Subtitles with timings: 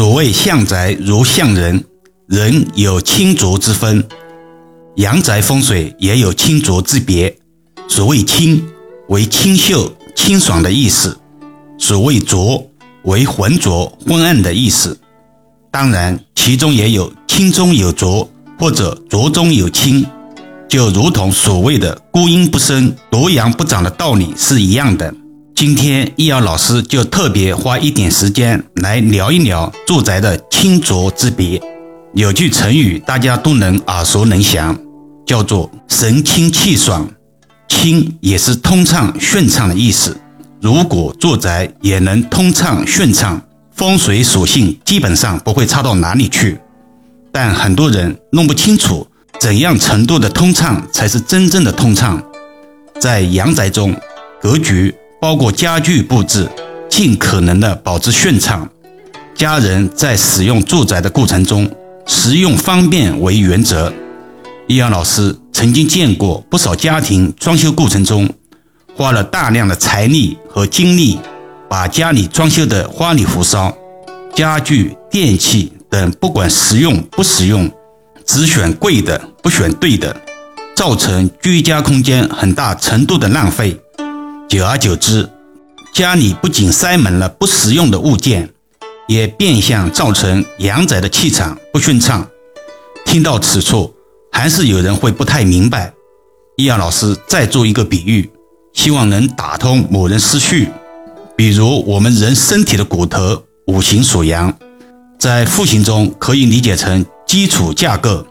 [0.00, 1.84] 所谓向宅如向人，
[2.26, 4.02] 人有清浊之分，
[4.94, 7.36] 阳宅风水也有清浊之别。
[7.86, 8.66] 所谓清，
[9.08, 11.10] 为清秀、清爽的意思；
[11.76, 12.66] 所谓浊，
[13.02, 14.98] 为浑浊、昏暗的意思。
[15.70, 18.26] 当然，其中也有清中有浊，
[18.58, 20.06] 或者浊中有清，
[20.66, 25.14] 就如同所谓的孤阴不生、夺阳不长的道理是一样的。
[25.60, 31.60] 今天易遥老师就特别花一点时间来聊一聊住宅的清浊之别。
[32.14, 34.74] 有句成语大家都能耳熟能详，
[35.26, 37.06] 叫做“神清气爽”。
[37.68, 40.16] 清也是通畅顺畅的意思。
[40.62, 43.38] 如果住宅也能通畅顺畅，
[43.70, 46.58] 风水属性基本上不会差到哪里去。
[47.30, 49.06] 但很多人弄不清楚
[49.38, 52.22] 怎样程度的通畅才是真正的通畅。
[52.98, 53.94] 在阳宅中，
[54.40, 54.94] 格局。
[55.20, 56.48] 包括家具布置，
[56.88, 58.68] 尽可能的保持顺畅。
[59.34, 61.70] 家人在使用住宅的过程中，
[62.06, 63.92] 实用方便为原则。
[64.66, 68.28] 易阳老师曾经见过不少家庭装修过程中，
[68.96, 71.18] 花了大量的财力和精力，
[71.68, 73.76] 把家里装修的花里胡哨，
[74.34, 77.70] 家具、电器等不管实用不实用，
[78.24, 80.16] 只选贵的不选对的，
[80.74, 83.78] 造成居家空间很大程度的浪费。
[84.50, 85.30] 久而久之，
[85.94, 88.50] 家里不仅塞满了不实用的物件，
[89.06, 92.28] 也变相造成阳宅的气场不顺畅。
[93.06, 93.94] 听到此处，
[94.32, 95.92] 还是有人会不太明白。
[96.56, 98.28] 易阳老师再做一个比喻，
[98.72, 100.68] 希望能打通某人思绪。
[101.36, 104.52] 比如我们人身体的骨头，五行属阳，
[105.16, 108.24] 在复形中可以理解成基础架构；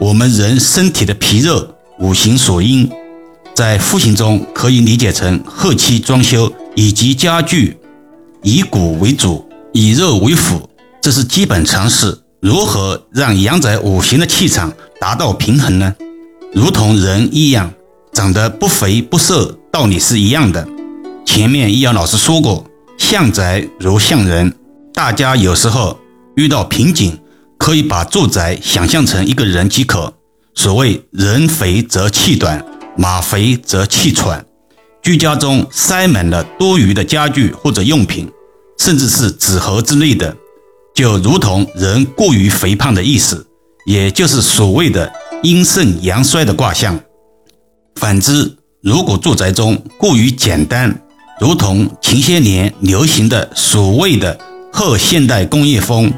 [0.00, 2.90] 我们人身体的皮肉，五行属阴。
[3.54, 7.76] 在户型中可以理解成后期装修以及家具，
[8.42, 10.68] 以骨为主，以肉为辅，
[11.00, 12.18] 这是基本常识。
[12.40, 15.94] 如何让阳宅五行的气场达到平衡呢？
[16.52, 17.72] 如同人一样，
[18.12, 20.66] 长得不肥不瘦，道理是一样的。
[21.24, 22.64] 前面易阳老师说过，
[22.98, 24.52] 向宅如向人，
[24.92, 25.98] 大家有时候
[26.36, 27.18] 遇到瓶颈，
[27.58, 30.12] 可以把住宅想象成一个人即可。
[30.54, 32.64] 所谓人肥则气短。
[32.96, 34.44] 马肥则气喘，
[35.02, 38.30] 居家中塞满了多余的家具或者用品，
[38.78, 40.36] 甚至是纸盒之类的，
[40.94, 43.46] 就如同人过于肥胖的意思，
[43.86, 45.10] 也就是所谓的
[45.42, 47.00] 阴盛阳衰的卦象。
[47.96, 51.02] 反之，如果住宅中过于简单，
[51.40, 54.38] 如同前些年流行的所谓的
[54.72, 56.12] 后现代工业风，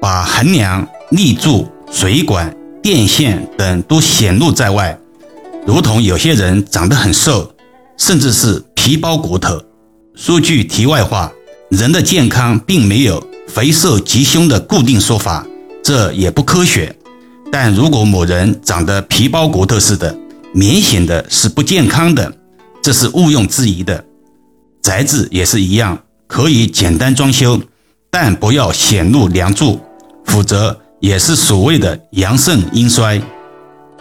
[0.00, 4.98] 把横梁、立柱、水管、电线等都显露在外。
[5.66, 7.54] 如同有些人长得很瘦，
[7.96, 9.60] 甚至是皮包骨头。
[10.14, 11.32] 说句题外话，
[11.70, 15.46] 人的健康并没有肥瘦吉凶的固定说法，
[15.82, 16.94] 这也不科学。
[17.50, 20.14] 但如果某人长得皮包骨头似的，
[20.52, 22.32] 明显的是不健康的，
[22.82, 24.04] 这是毋庸置疑的。
[24.82, 27.58] 宅子也是一样，可以简单装修，
[28.10, 29.80] 但不要显露梁柱，
[30.26, 33.20] 否则也是所谓的阳盛阴衰。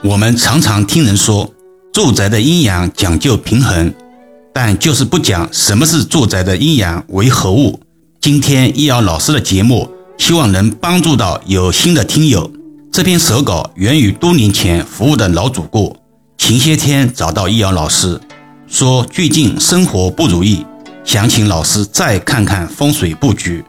[0.06, 1.50] 我们常常听人说，
[1.94, 3.94] 住宅的阴阳讲究平衡，
[4.54, 7.80] 但就是不讲什么是住宅的阴阳为何物。
[8.20, 12.52] 今天易遥老师的节目，希望能帮助到有心的听友。
[12.92, 15.96] 这篇手稿源于多年前服务的老主顾，
[16.38, 18.20] 前些天找到易遥老师，
[18.68, 20.66] 说最近生活不如意，
[21.06, 23.64] 想请老师再看看风水布局，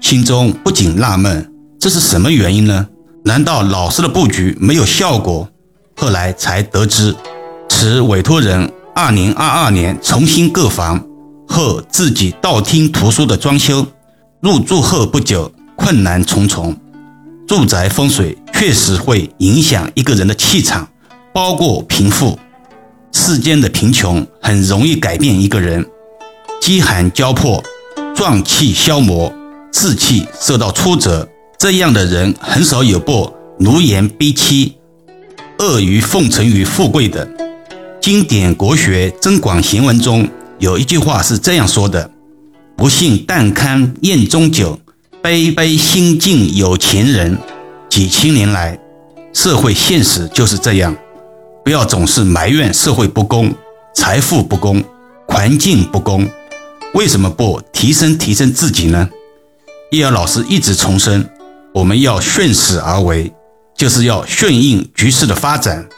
[0.00, 2.88] 心中不禁纳闷，这是什么原因呢？
[3.24, 5.48] 难道老师的布局没有效果？
[5.98, 7.14] 后来才得知，
[7.68, 11.04] 此委托人二零二二年重新购房
[11.48, 13.84] 后，自己道听途说的装修，
[14.40, 16.76] 入住后不久困难重重。
[17.48, 20.88] 住宅风水确实会影响一个人的气场，
[21.32, 22.38] 包括贫富。
[23.10, 25.84] 世间的贫穷很容易改变一个人，
[26.60, 27.60] 饥寒交迫，
[28.14, 29.32] 壮气消磨，
[29.72, 34.77] 志气受到挫折，这样的人很少有不奴颜卑膝。
[35.58, 37.28] 阿谀奉承于富贵的
[38.00, 40.28] 经典国学《增广贤文》中
[40.60, 42.08] 有一句话是这样说的
[42.76, 44.78] ：“不幸但堪宴中酒，
[45.20, 47.36] 杯杯心敬有钱人。”
[47.90, 48.78] 几千年来，
[49.32, 50.96] 社会现实就是这样。
[51.64, 53.52] 不要总是埋怨社会不公、
[53.96, 54.80] 财富不公、
[55.26, 56.28] 环境不公，
[56.94, 59.08] 为什么不提升提升自己呢？
[59.90, 61.28] 易遥老师一直重申，
[61.74, 63.32] 我们要顺势而为。
[63.78, 65.88] 就是要顺应局势的发展，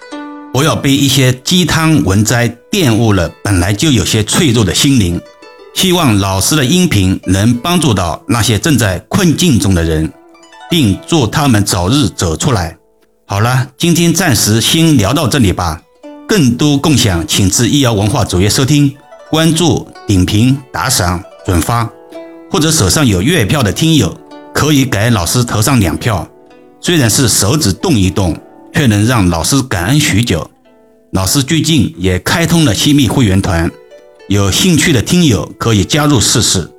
[0.53, 5.19] 不要被一些鸡汤文摘玷污了本来就有些脆弱的心灵。
[5.75, 10.13] 希望老师的音频能帮助到那些正在困境中的人，
[10.69, 12.77] 并祝他们早日走出来。
[13.27, 15.81] 好了，今天暂时先聊到这里吧。
[16.29, 18.95] 更多共享，请至易瑶文化主页收听、
[19.31, 21.89] 关注、点评、打赏、转发，
[22.51, 24.15] 或者手上有月票的听友，
[24.53, 26.29] 可以给老师投上两票。
[26.83, 28.35] 虽然是手指动一动，
[28.73, 30.51] 却能让老师感恩许久。
[31.13, 33.71] 老师最近也开通了亲密会员团，
[34.29, 36.71] 有兴趣的听友可以加入试试。